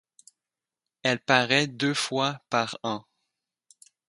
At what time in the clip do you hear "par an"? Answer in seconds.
2.49-3.03